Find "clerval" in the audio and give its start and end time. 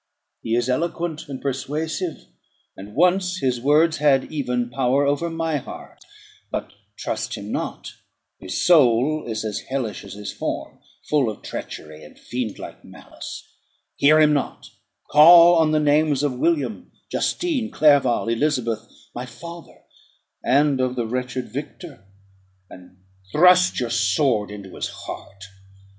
17.69-18.27